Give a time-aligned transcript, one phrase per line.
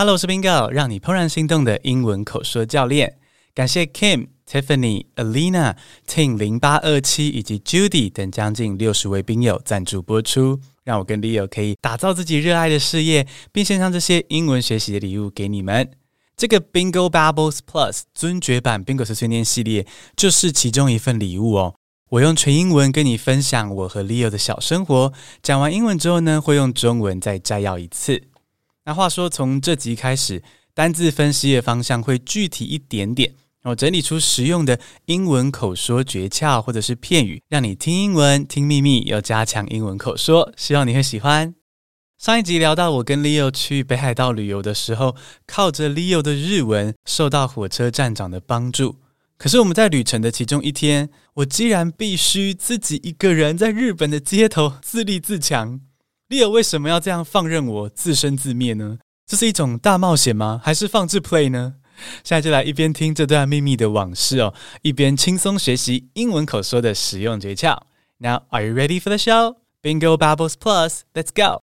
[0.00, 3.18] Hello，我是 Bingo，让你怦然心动的英文口说教练。
[3.52, 5.74] 感谢 Kim、Tiffany、Alina、
[6.06, 15.90] Ting 零八二七以及 Judy 等将近六十位宾友赞助播出，让我跟 Leo 可以打造自己热爱的事业，并献上这些英文学习的礼物给你们。
[16.36, 19.84] 这个 Bingo Bubbles Plus 尊爵版 Bingo 碎碎念系列
[20.16, 21.74] 就是其中一份礼物哦。
[22.10, 25.12] 我用全英文跟你分享我和 Leo 的小生活，
[25.42, 28.27] 讲完英文之后呢，会用中文再摘要一次。
[28.88, 33.34] 那话说，从这集开始，单字分析的方向会具体一点点。
[33.64, 40.50] 我整理出实用的英文口说诀窍或者是片语，让你听英文听秘密，又加强英文口说。
[40.56, 41.54] 希望你会喜欢。
[42.16, 45.14] 上一集聊到我跟 Leo 去北海道旅游的时候，
[45.46, 48.96] 靠着 Leo 的日文，受到火车站长的帮助。
[49.36, 55.82] 可是我们在旅程的其中一天，我既然必须自己一个人在日本的街头自立自强。
[56.28, 58.98] Leo 为什么要这样放任我自生自灭呢？
[59.26, 60.60] 这是一种大冒险吗？
[60.62, 61.76] 还是放置 play 呢？
[62.22, 64.52] 现在就来一边听这段秘密的往事哦，
[64.82, 67.80] 一边轻松学习英文口说的实用诀窍。
[68.18, 69.56] Now, are you ready for the show?
[69.82, 71.67] Bingo Bubbles Plus, let's go!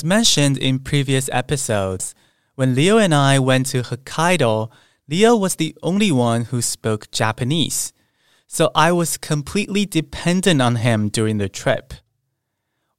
[0.00, 2.14] As mentioned in previous episodes,
[2.54, 4.70] when Leo and I went to Hokkaido,
[5.06, 7.92] Leo was the only one who spoke Japanese,
[8.46, 11.92] so I was completely dependent on him during the trip.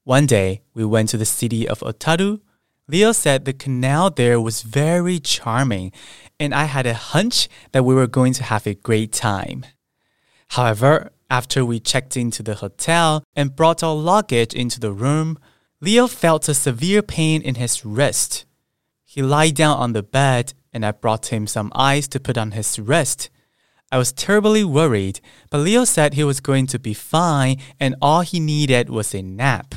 [0.03, 2.41] One day, we went to the city of Otaru.
[2.87, 5.91] Leo said the canal there was very charming,
[6.39, 9.65] and I had a hunch that we were going to have a great time.
[10.49, 15.39] However, after we checked into the hotel and brought our luggage into the room,
[15.81, 18.45] Leo felt a severe pain in his wrist.
[19.03, 22.51] He lied down on the bed, and I brought him some ice to put on
[22.51, 23.29] his wrist.
[23.91, 28.21] I was terribly worried, but Leo said he was going to be fine and all
[28.21, 29.75] he needed was a nap.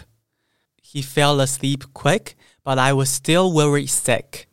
[0.81, 4.47] He fell asleep quick, but I was still worried sick.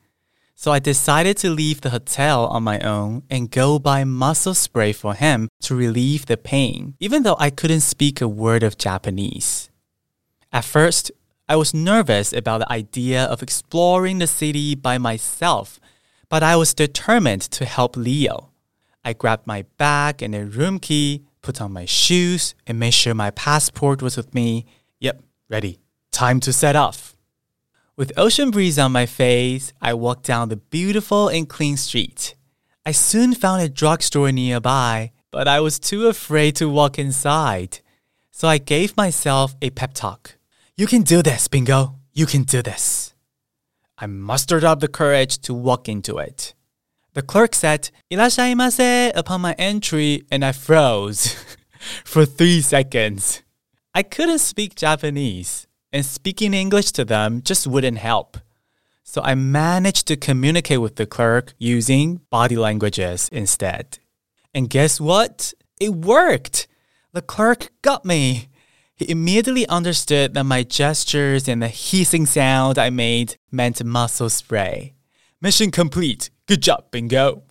[0.55, 4.93] So I decided to leave the hotel on my own and go buy muscle spray
[4.93, 9.69] for him to relieve the pain, even though I couldn't speak a word of Japanese.
[10.51, 11.11] At first,
[11.51, 15.81] I was nervous about the idea of exploring the city by myself,
[16.29, 18.51] but I was determined to help Leo.
[19.03, 23.13] I grabbed my bag and a room key, put on my shoes, and made sure
[23.13, 24.65] my passport was with me.
[25.01, 25.79] Yep, ready.
[26.13, 27.17] Time to set off.
[27.97, 32.33] With ocean breeze on my face, I walked down the beautiful and clean street.
[32.85, 37.79] I soon found a drugstore nearby, but I was too afraid to walk inside.
[38.31, 40.37] So I gave myself a pep talk.
[40.77, 41.95] You can do this, Bingo.
[42.13, 43.13] You can do this.
[43.97, 46.53] I mustered up the courage to walk into it.
[47.13, 51.35] The clerk said, Irashaimase upon my entry, and I froze
[52.05, 53.43] for three seconds.
[53.93, 58.37] I couldn't speak Japanese, and speaking English to them just wouldn't help.
[59.03, 63.99] So I managed to communicate with the clerk using body languages instead.
[64.53, 65.53] And guess what?
[65.81, 66.67] It worked!
[67.11, 68.47] The clerk got me.
[69.01, 74.93] He immediately understood that my gestures and the hissing sound I made meant muscle spray.
[75.41, 76.29] Mission complete.
[76.45, 77.41] Good job, Bingo.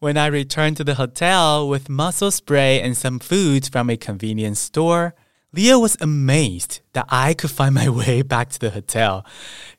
[0.00, 4.58] When I returned to the hotel with muscle spray and some food from a convenience
[4.58, 5.14] store,
[5.52, 9.24] Leo was amazed that I could find my way back to the hotel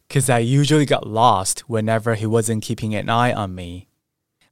[0.07, 3.89] because I usually got lost whenever he wasn't keeping an eye on me.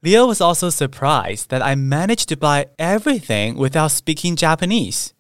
[0.04, 5.14] Leo was also surprised that I managed to buy everything without speaking Japanese.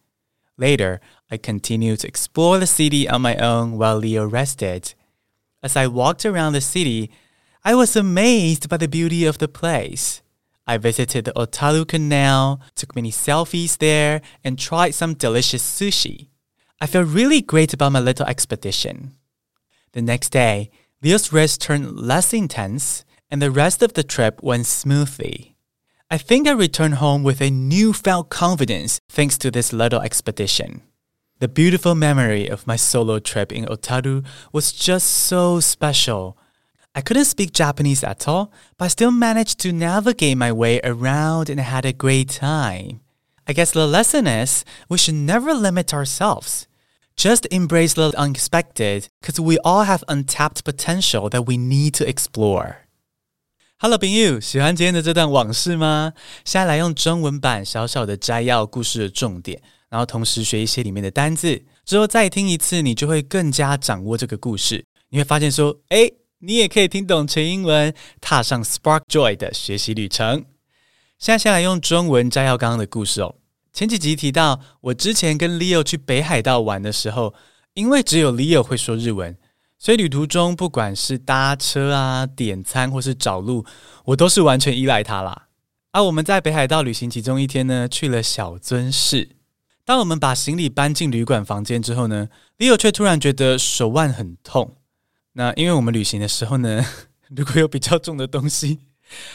[0.57, 0.99] Later,
[1.29, 4.93] I continued to explore the city on my own while Leo rested.
[5.61, 7.11] As I walked around the city,
[7.65, 10.21] I was amazed by the beauty of the place.
[10.65, 16.27] I visited the Otaru Canal, took many selfies there, and tried some delicious sushi.
[16.79, 19.11] I felt really great about my little expedition.
[19.91, 20.69] The next day,
[21.01, 25.55] Leo's rest turned less intense, and the rest of the trip went smoothly.
[26.09, 30.83] I think I returned home with a newfound confidence thanks to this little expedition.
[31.40, 36.36] The beautiful memory of my solo trip in Otaru was just so special.
[36.94, 41.48] I couldn't speak Japanese at all, but I still managed to navigate my way around
[41.48, 43.00] and had a great time.
[43.46, 46.68] I guess the lesson is we should never limit ourselves.
[47.16, 52.86] Just embrace the unexpected because we all have untapped potential that we need to explore.
[53.78, 56.12] Hello，朋友，喜欢今天的这段往事吗？
[56.44, 64.85] 现在来用中文版小小的摘要故事的重点， 然后同时学一些里面的单字，之后再听一次，你就会更加掌握这个故事。
[65.09, 70.45] 你会发现说，诶，你也可以听懂全英文，踏上 Spark Joy 的学习旅程。
[71.17, 73.35] 现在先来用中文摘要刚刚的故事哦。
[73.71, 77.33] 前几集提到，我之前跟 Leo 去北海道玩的时候，
[77.73, 79.37] 因为只有 Leo 会说日文，
[79.79, 83.65] 所以旅途中不管是搭车啊、点餐或是找路，
[84.05, 85.47] 我都是完全依赖他啦。
[85.91, 89.36] 而、我们在北海道旅行其中一天呢，去了小樽市。
[89.87, 94.75] 当我们把行李搬进旅馆房间之后呢，Leo 却突然觉得手腕很痛。
[95.31, 96.85] 那因为我们旅行的时候呢，
[97.33, 98.79] 如果有比较重的东西，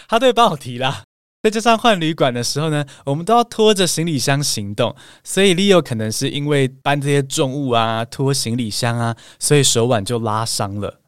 [0.06, 1.04] 他都会帮我提啦。
[1.42, 4.94] 再加上换旅馆的时候呢，我们都要拖着行李箱行动，
[5.24, 11.00] 所以 Leo 可能是因为搬这些重物啊、拖行李箱啊，所以手腕就拉伤了。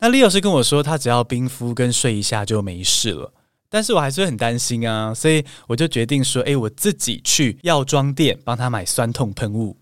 [0.00, 3.32] 那 Leo 是跟我说，他只要冰敷跟睡一下就没事了。
[3.71, 9.77] 但是我还是会很担心啊，所以我就决定说，诶，我自己去药妆店帮他买酸痛喷雾。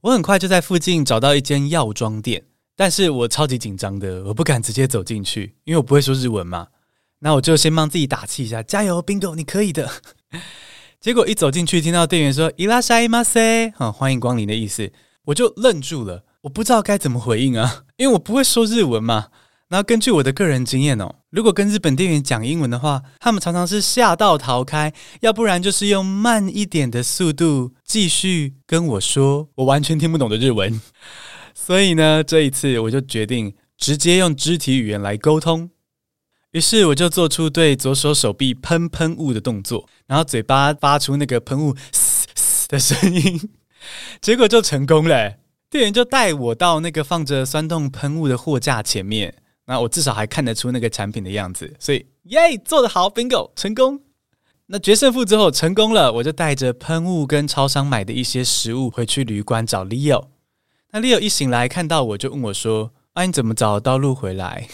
[0.00, 2.44] 我很快就在附近找到一间药妆店。
[2.76, 6.68] 但是我超级紧张的，我不敢直接走进去，因为我不会说日文嘛。
[7.18, 9.90] 那我就先帮自己打气一下，加油，Bingo，你可以的。
[11.00, 14.92] 结果一走进去，听到店员说“いらっしゃいませ”，啊，欢迎光临的意思，
[15.24, 19.26] 我就愣住了，我不知道该怎么回应啊，因为我不会说日文嘛。
[19.73, 30.79] 然后根据我的个人经验哦，如果跟日本店员讲英文的话，他们常常是吓到逃开，要不然就是用慢一点的速度继续跟我说我完全听不懂的日文。
[31.55, 35.71] 所以呢，这一次我就决定直接用肢体语言来沟通。
[36.51, 43.49] 于是我就做出对左手手臂喷喷雾的动作，然后嘴巴发出那个喷雾嘶嘶的声音，
[44.21, 45.37] 结果就成功了。
[45.71, 49.33] 店员就带我到那个放着酸痛喷雾的货架前面，
[49.65, 51.73] 那我至少还看得出那个产品的样子。
[51.79, 54.01] 所以，耶，做得好，bingo，成功。
[54.67, 60.27] 那决胜负之后成功了，我就带着喷雾跟超商买的一些食物回去旅馆找 Leo。
[60.91, 64.67] 那 Leo 一醒来看到我就问我说：“啊，你怎么找得到路回来？”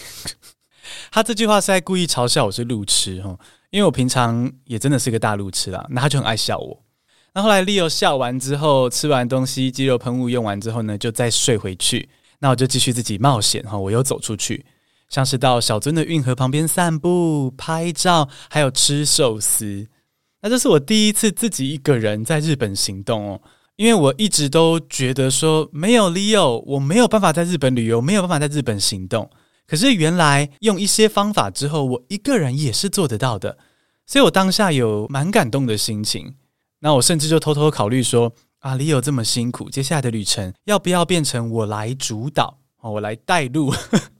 [1.10, 3.38] 他这句话是在故意嘲笑我是路痴哦，
[3.70, 5.86] 因为我平常也真的是个大路痴啦。
[5.90, 6.82] 那他就很爱笑我。
[7.32, 12.08] 那后来 Leo 笑完之后，吃完东西，肌肉喷雾用完之后呢，就再睡回去。
[12.38, 14.64] 那我就继续自己冒险哈，我又走出去，
[15.10, 19.86] 像是到小樽的运河旁边散步、拍照，还有吃寿司。
[20.40, 23.42] 那这是我第一次自己一个人在日本行动哦。
[23.76, 29.30] 因为我一直都觉得说，没有 Leo，我没有办法在日本旅游，没有办法在日本行动。
[29.66, 33.56] 可是原来用一些方法之后，我一个人也是做得到的，
[34.04, 36.34] 所以我当下有蛮感动的心情。
[36.80, 43.72] 那我甚至就偷偷考虑说，啊，Leo 这么辛苦，接下来的旅程要不要变成我来主导，我来带路，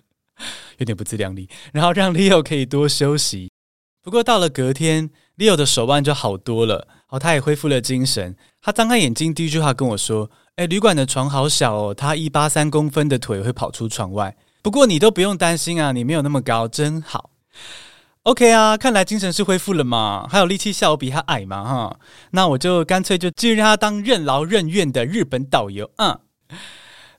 [0.80, 3.50] 有点不自量力，然后让 Leo 可以多休息。
[4.02, 8.34] 不过到了隔天，Leo 的手腕就好多了，哦，他也恢复了精神。
[8.62, 14.34] 他张开眼睛，第一句话跟我说：“哎，旅馆的床好小哦，他一八三公分的腿会跑出床外。
[14.62, 17.30] 不过你都不用担心啊，你没有那么高，真好。
[18.22, 21.98] ”OK 啊，看来精神是恢复了嘛，还有力气笑我比他矮嘛，哈。
[22.30, 25.90] 那我就干脆就继续让他当任劳任怨的日本导游。
[25.96, 26.18] 嗯，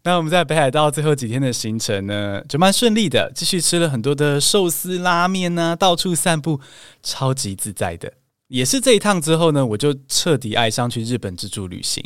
[0.03, 6.59] 那我们在北海道最后几天的行程呢，就蛮顺利的，继续吃了很多的寿司、拉面呢，到处散步，
[7.03, 8.13] 超级自在的。
[8.47, 12.03] 也是这一趟之后呢，我就彻底爱上去日本自助旅行。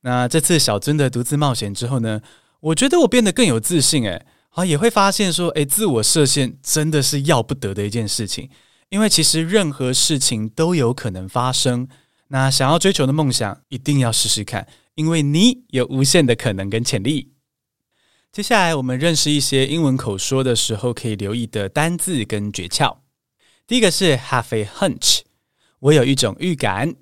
[0.00, 2.20] 那这次小尊的独自冒险之后呢，
[2.60, 8.48] 我觉得我变得更有自信，诶，好也会发现说，诶，自我设限真的是要不得的一件事情，
[8.88, 11.86] 因为其实任何事情都有可能发生。
[12.28, 14.66] 那想要追求的梦想，一定要试试看，
[14.98, 17.30] 因为你有无限的可能跟潜力。
[18.32, 22.96] 接下来我们认识一些英文口说的时候可以留意的单字跟诀窍。
[23.64, 25.20] 第一个是 have a hunch。
[25.78, 26.96] 我有一种预感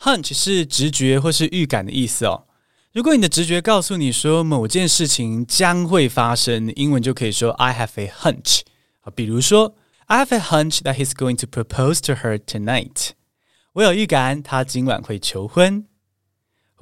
[0.00, 2.48] ，hunch 是直觉或是预感的意思哦。
[2.92, 8.62] 如果你的直觉告诉你说某件事情将会发生，英文就可以说 I have a hunch。
[9.02, 13.10] 啊，比如说 I have a hunch that he's going to propose to her tonight。
[13.74, 15.86] 我有预感他今晚会求婚。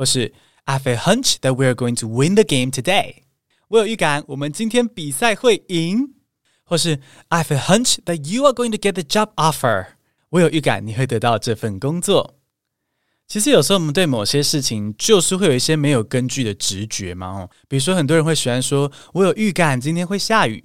[0.01, 0.33] 或是
[0.65, 3.23] I have a hunch that we're going to win the game today。
[3.69, 6.13] 我有预感我们今天比赛会赢。
[6.69, 6.99] 或是
[7.29, 9.85] I have a hunch that you are going to get the job offer。
[10.31, 12.35] 我有预感你会得到这份工作。
[13.25, 20.61] 其实有时候我们对某些事情就是会有一些没有根据的直觉嘛，哦，比如说很多人会喜欢说“我有预感今天会下雨”，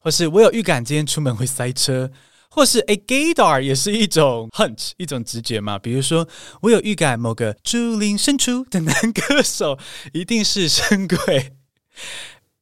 [0.00, 2.10] 或是“我有预感今天出门会塞车”，
[2.49, 5.77] 或是 “a gaydar” 也是一种 hunch，一种直觉嘛。
[5.77, 6.27] 比如说
[6.61, 9.77] “我有预感某个竹林深处的男歌手
[10.13, 11.53] 一定是深鬼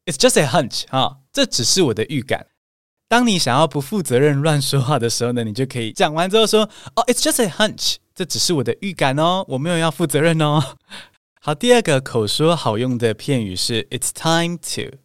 [0.05, 2.47] ”，It's just a hunch 啊，这只是我的预感。
[3.09, 10.75] 当你想要不负责任乱说话的时候呢，你就可以讲完之后说：“哦，it's just a hunch，这只是我的预感哦，我没有要负责任哦。”
[11.39, 14.97] 好，第二个口说好用的片语是 “it's time to”。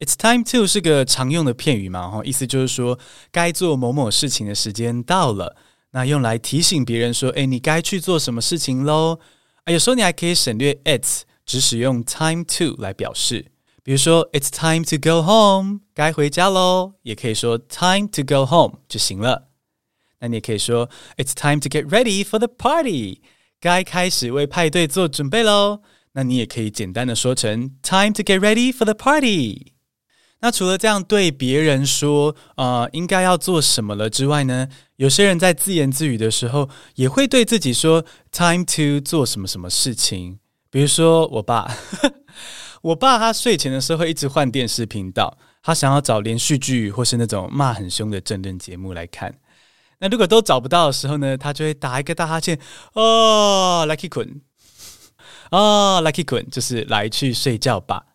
[0.00, 2.98] It's time to 是个常用的片语嘛，哈，意思就是说
[3.30, 5.54] 该做某某事情的时间到了，
[5.90, 9.20] 那用来提醒别人说，诶，你该去做什么事情喽。
[9.64, 13.52] 啊，有时候你还可以省略 it's，只使用 time to 来表示。
[13.82, 19.48] 比如说，It's time to go home，该回家喽，也可以说 time to go home 就行了。
[20.20, 23.20] 那你也可以说，It's time to get ready for the party，
[23.60, 25.82] 该开始为派对做准备喽。
[26.12, 29.72] 那你也可以简单的说成 time to get ready for the party。
[30.42, 40.38] 那除了这样对别人说，呃，应该要做什么了之外呢，有些人在自言自语的时候，也会对自己说 time to 做什么什么事情。
[40.70, 41.70] 比如说我爸，
[42.80, 49.34] 我爸他睡前的时候会一直换电视频道，他想要找连续剧或是那种骂很凶的政论节目来看。
[49.98, 52.58] 那如果都找不到的时候呢，他就会打一个大哈欠，
[52.94, 54.40] 哦，来去困，
[55.50, 58.06] 哦，来去困，就是来去睡觉吧。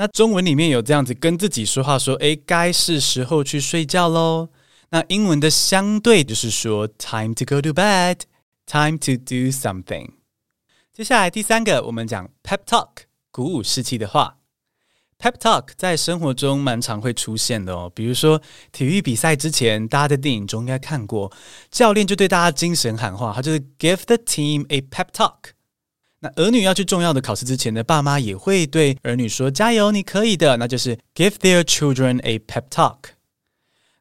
[0.00, 4.48] 那中文里面有这样子跟自己说话，说：“诶，该是时候去睡觉喽。”
[4.88, 8.20] 那英文的相对就是说：“Time to go to bed,
[8.64, 10.12] time to do something。”
[10.94, 12.88] 接下来第三个，我们讲 pep talk，
[13.30, 14.38] 鼓舞士气的话。
[15.18, 18.40] pep talk 在生活中蛮常会出现的哦，比如说
[18.72, 21.30] 体育比赛之前，大家在电影中应该看过，
[21.70, 25.50] 教练就对大家精神喊话，他就是 “Give the team a pep talk”。
[26.22, 32.96] 那儿女要去重要的考试之前呢，爸妈也会对儿女说：“加油，你可以的。”那就是 “give their children a pep talk”。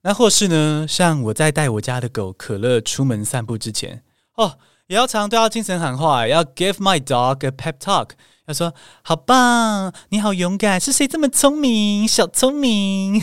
[0.02, 4.04] 那或是呢，像我在带我家的狗可乐出门散步之前，
[4.36, 4.58] 哦，
[4.88, 8.10] 也要常对他精神喊话，要 “give my dog a pep talk”。
[8.48, 13.22] 要说：“好棒，你好勇敢，是谁这么聪明，小聪明？”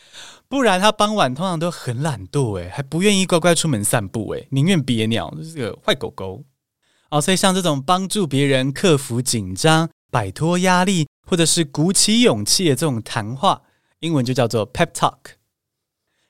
[0.48, 6.42] 不然他傍晚通常都很懒惰，诶，还不愿意乖乖出门散步，诶，宁愿憋尿，这是个坏狗狗。
[7.10, 13.62] 哦，所以像这种帮助别人克服紧张、摆脱压力，或者是鼓起勇气的这种谈话，
[14.00, 15.16] 英文就叫做 pep talk。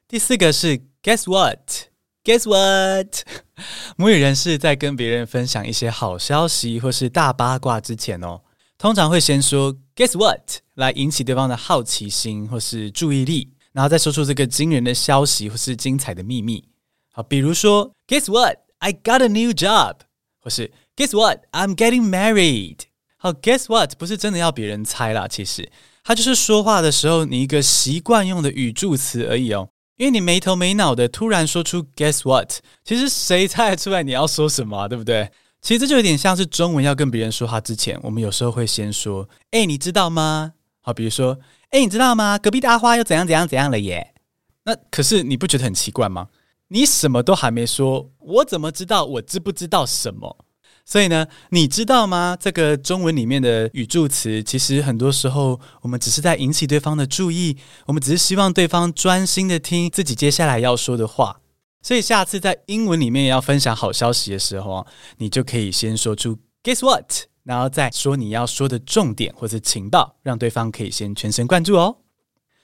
[0.06, 3.22] 第四个是 guess what？guess what？
[3.96, 8.42] 母语人士在跟别人分享一些好消息或是大八卦之前哦，
[8.76, 16.68] 通常会先说 guess what 来引起对方的好奇心或是注意力，然后再说出这个惊人的消息或是精彩的秘密。
[17.12, 19.96] 好，比如说 guess what？I got a new job。
[20.46, 21.40] 不是，Guess what?
[21.50, 22.82] I'm getting married。
[23.16, 23.98] 好，Guess what?
[23.98, 25.68] 不是真的要别人猜啦，其实
[26.04, 29.70] 他就是说话的时候你一个习惯用的语助词而已哦。
[29.96, 32.60] 因为你没头没脑的突然说出 Guess what？
[32.84, 35.32] 其实谁猜得出来你要说什么，对不对？
[35.60, 42.38] 其实这就有点像是中文要跟别人说话之前，我们有时候会先说：“哎，你知道吗？”好，比如说：“哎，你知道吗？
[42.38, 44.14] 隔壁的阿花又怎样怎样怎样了耶？”
[44.62, 46.28] 那可是你不觉得很奇怪吗？
[46.68, 50.44] 你什么都还没说，我怎么知道我知不知道什么？
[50.84, 52.36] 所以呢，你知道吗？
[52.40, 57.56] 这个中文里面的语助词，其实很多时候我们只是在引起对方的注意，
[57.86, 61.40] 我们只是希望对方专心的听自己接下来要说的话。
[61.82, 64.86] 所以下次在英文里面要分享好消息的时候，
[65.18, 71.98] 你就可以先说出 Guess what，然后再说你要说的重点或者情报，让对方可以先全神贯注哦。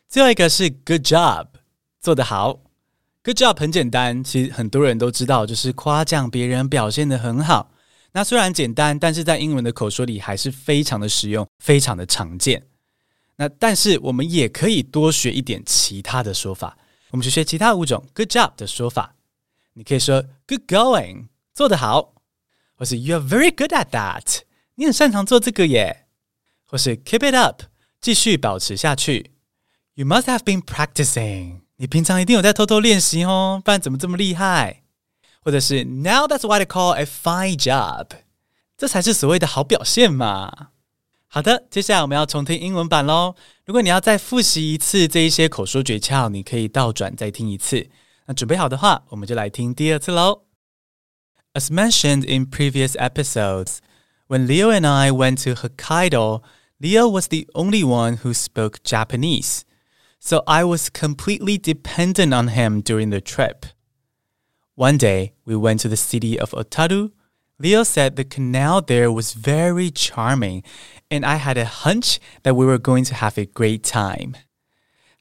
[0.09, 1.47] 最后一个是 Good job，
[2.01, 2.62] 做得好。
[3.25, 7.71] Good job 很简单，其实很多人都知道，就是夸奖别人表现得很好。
[8.11, 12.67] 那虽然简单，但是在英文的口说里还是非常的实用，非常的常见。
[13.37, 16.77] 那但是我们也可以多学一点其他的说法，
[17.11, 19.15] 我们去学其他五种 Good job 的说法。
[19.75, 22.15] 你可以说 Good going，做得好，
[22.75, 24.41] 或是 You are very good at that，
[24.75, 26.07] 你很擅长做这个耶，
[26.67, 27.63] 或是 Keep it up，
[28.01, 29.31] 继续保持下去。
[29.95, 31.62] You must have been practicing。
[31.82, 34.84] 你平常一定有在偷偷练习哦，不然怎么这么厉害？
[35.42, 38.08] 或者是 Now that's what I call a fine job，
[38.78, 40.70] 这才是所谓的好表现嘛。
[41.28, 43.36] 好的，接下来我们要重听英文版喽。
[43.66, 47.90] 如果你要再复习一次这一些口说诀窍，你可以倒转再听一次。
[48.26, 50.44] 那准备好的话，我们就来听第二次喽。
[51.54, 53.78] As mentioned in previous episodes,
[54.28, 56.42] when Leo and I went to Hokkaido,
[56.80, 59.62] Leo was the only one who spoke Japanese.
[60.25, 63.67] So I was completely dependent on him during the trip.
[64.77, 67.11] One day, we went to the city of Otaru.
[67.59, 70.63] Leo said the canal there was very charming,
[71.11, 74.37] and I had a hunch that we were going to have a great time.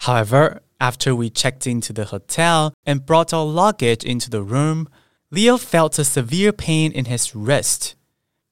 [0.02, 4.88] However, after we checked into the hotel and brought our luggage into the room,
[5.32, 7.96] Leo felt a severe pain in his wrist.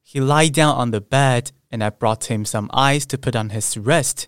[0.02, 3.52] He lied down on the bed, and I brought him some ice to put on
[3.52, 4.28] his wrist.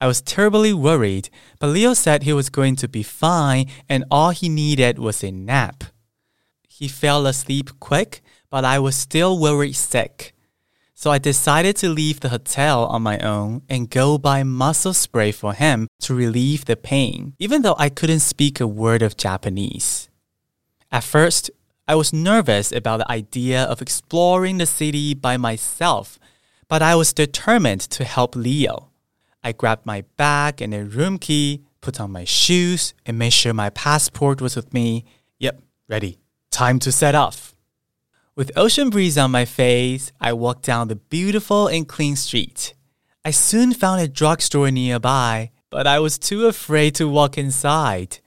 [0.00, 1.28] I was terribly worried,
[1.58, 5.30] but Leo said he was going to be fine and all he needed was a
[5.30, 5.84] nap.
[6.66, 10.34] He fell asleep quick, but I was still worried sick.
[10.94, 15.32] So I decided to leave the hotel on my own and go buy muscle spray
[15.32, 20.10] for him to relieve the pain, even though I couldn't speak a word of Japanese.
[20.90, 21.50] At first,
[21.86, 26.18] I was nervous about the idea of exploring the city by myself,
[26.68, 28.89] but I was determined to help Leo.
[29.42, 33.54] I grabbed my bag and a room key, put on my shoes, and made sure
[33.54, 35.04] my passport was with me.
[35.38, 36.18] Yep, ready.
[36.50, 37.54] Time to set off.
[38.36, 42.74] With ocean breeze on my face, I walked down the beautiful and clean street.
[43.24, 48.18] I soon found a drugstore nearby, but I was too afraid to walk inside.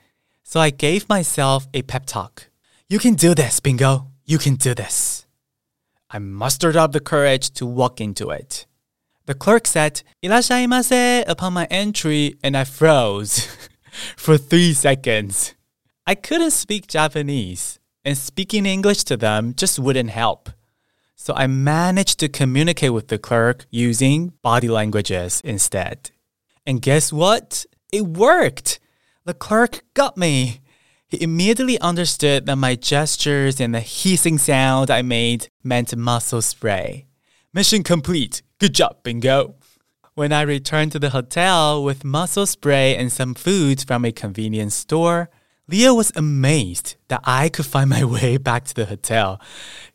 [0.43, 2.49] So I gave myself a pep talk.
[2.87, 4.07] You can do this, Bingo.
[4.25, 5.25] You can do this.
[6.09, 8.67] I mustered up the courage to walk into it.
[9.25, 13.47] The clerk said, Irashaimase upon my entry, and I froze
[14.17, 15.55] for three seconds.
[16.05, 20.49] I couldn't speak Japanese and speaking English to them just wouldn't help.
[21.15, 26.11] So I managed to communicate with the clerk using body languages instead.
[26.65, 27.65] And guess what?
[27.93, 28.81] It worked!
[29.23, 30.59] The clerk got me.
[31.07, 37.05] He immediately understood that my gestures and the hissing sound I made meant muscle spray.
[37.55, 38.41] Mission complete.
[38.57, 39.53] Good job, bingo.
[40.15, 44.73] When I returned to the hotel with muscle spray and some food from a convenience
[44.73, 45.29] store,
[45.67, 49.39] Leo was amazed that I could find my way back to the hotel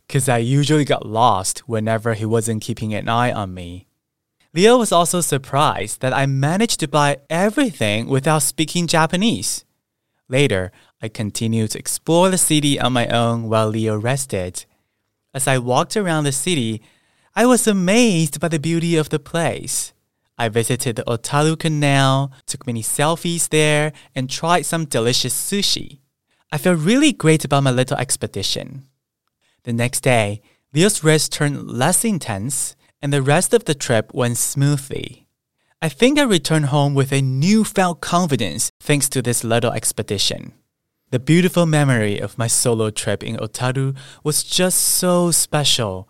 [0.07, 3.89] because I usually got lost whenever he wasn't keeping an eye on me.
[4.55, 9.65] Leo was also surprised that I managed to buy everything without speaking Japanese.
[10.29, 10.71] Later,
[11.03, 14.65] I continued to explore the city on my own while Leo rested.
[15.35, 16.83] As I walked around the city,
[17.39, 19.93] I was amazed by the beauty of the place.
[20.37, 26.01] I visited the Otaru Canal, took many selfies there, and tried some delicious sushi.
[26.51, 28.89] I felt really great about my little expedition.
[29.63, 30.43] The next day,
[30.75, 35.29] Leo's rest turned less intense, and the rest of the trip went smoothly.
[35.81, 40.55] I think I returned home with a newfound confidence thanks to this little expedition.
[41.13, 46.09] The beautiful memory of my solo trip in Otaru was just so special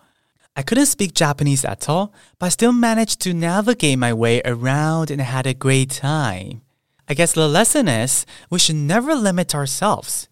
[0.57, 5.09] I couldn't speak Japanese at all, but I still managed to navigate my way around
[5.09, 6.61] and had a great time.
[7.07, 10.27] I guess the lesson is we should never limit ourselves.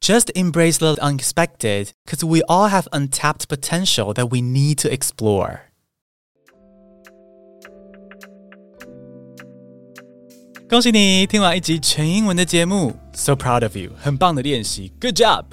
[0.00, 5.60] Just embrace the unexpected because we all have untapped potential that we need to explore.
[10.68, 15.44] 恭喜你听完一集全英文的节目，So proud of you，很棒的练习，Good job！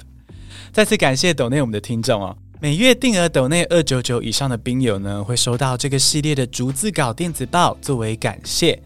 [0.72, 2.36] 再次感谢抖内我们的听众哦。
[2.61, 8.77] 每月定额抖内二九九以上的冰友呢，会收到这个系列的逐字稿电子报作为感谢。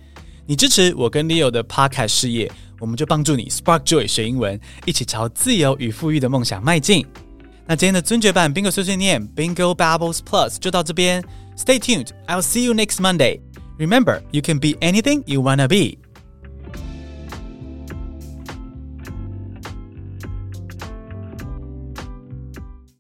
[0.46, 7.04] 你支持我跟 Leo 的 Podcast 事业，我们就帮助你 Spark Joy 学英文，一起朝自由与富裕的梦想迈进。
[7.66, 11.24] 那今天的尊爵版 Bingo 碎碎念 Bingo Babbles Plus 就到这边。
[11.58, 13.40] Stay tuned, I'll see you next Monday.
[13.80, 15.98] Remember, you can be anything you wanna be.